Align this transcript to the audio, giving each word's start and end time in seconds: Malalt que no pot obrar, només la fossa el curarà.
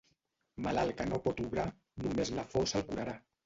Malalt 0.67 0.95
que 1.03 1.07
no 1.11 1.21
pot 1.27 1.43
obrar, 1.45 1.67
només 2.07 2.35
la 2.41 2.51
fossa 2.57 2.85
el 2.85 2.91
curarà. 2.93 3.19